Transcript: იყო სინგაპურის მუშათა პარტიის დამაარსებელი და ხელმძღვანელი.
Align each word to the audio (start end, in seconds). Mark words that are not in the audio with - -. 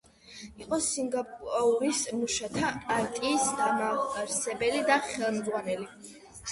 იყო 0.61 0.79
სინგაპურის 0.85 2.01
მუშათა 2.21 2.73
პარტიის 2.89 3.47
დამაარსებელი 3.61 4.85
და 4.93 5.01
ხელმძღვანელი. 5.15 5.89